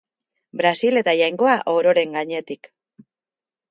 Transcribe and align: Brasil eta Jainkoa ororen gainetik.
Brasil 0.61 1.01
eta 1.03 1.15
Jainkoa 1.21 1.59
ororen 1.77 2.19
gainetik. 2.19 2.75